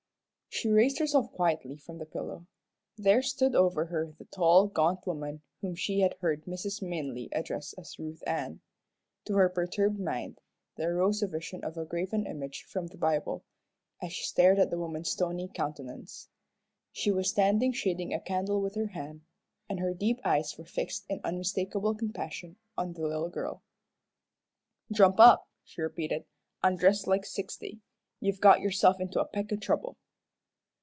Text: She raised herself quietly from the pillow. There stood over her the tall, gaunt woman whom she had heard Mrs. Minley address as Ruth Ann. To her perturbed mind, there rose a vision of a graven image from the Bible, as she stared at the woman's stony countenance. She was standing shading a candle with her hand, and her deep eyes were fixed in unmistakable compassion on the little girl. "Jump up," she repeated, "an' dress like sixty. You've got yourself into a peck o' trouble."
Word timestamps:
She 0.53 0.67
raised 0.69 0.99
herself 0.99 1.31
quietly 1.31 1.77
from 1.77 1.97
the 1.97 2.05
pillow. 2.05 2.45
There 2.97 3.21
stood 3.21 3.55
over 3.55 3.85
her 3.85 4.11
the 4.17 4.25
tall, 4.25 4.67
gaunt 4.67 5.07
woman 5.07 5.41
whom 5.61 5.75
she 5.75 6.01
had 6.01 6.13
heard 6.19 6.43
Mrs. 6.43 6.81
Minley 6.83 7.29
address 7.31 7.71
as 7.77 7.97
Ruth 7.97 8.21
Ann. 8.27 8.59
To 9.25 9.35
her 9.35 9.47
perturbed 9.47 9.97
mind, 9.97 10.41
there 10.75 10.93
rose 10.95 11.23
a 11.23 11.27
vision 11.27 11.63
of 11.63 11.77
a 11.77 11.85
graven 11.85 12.27
image 12.27 12.63
from 12.67 12.87
the 12.87 12.97
Bible, 12.97 13.45
as 14.03 14.11
she 14.11 14.25
stared 14.25 14.59
at 14.59 14.69
the 14.69 14.77
woman's 14.77 15.09
stony 15.09 15.47
countenance. 15.47 16.27
She 16.91 17.11
was 17.11 17.29
standing 17.29 17.71
shading 17.71 18.13
a 18.13 18.19
candle 18.19 18.61
with 18.61 18.75
her 18.75 18.87
hand, 18.87 19.21
and 19.69 19.79
her 19.79 19.93
deep 19.93 20.19
eyes 20.25 20.57
were 20.57 20.65
fixed 20.65 21.05
in 21.07 21.21
unmistakable 21.23 21.95
compassion 21.95 22.57
on 22.77 22.91
the 22.91 23.01
little 23.03 23.29
girl. 23.29 23.63
"Jump 24.91 25.17
up," 25.17 25.47
she 25.63 25.81
repeated, 25.81 26.25
"an' 26.61 26.75
dress 26.75 27.07
like 27.07 27.25
sixty. 27.25 27.79
You've 28.19 28.41
got 28.41 28.59
yourself 28.59 28.99
into 28.99 29.21
a 29.21 29.25
peck 29.25 29.51
o' 29.53 29.55
trouble." 29.55 29.95